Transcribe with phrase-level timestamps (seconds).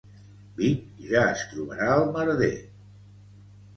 [0.61, 2.51] Vic ja es trobarà el merder.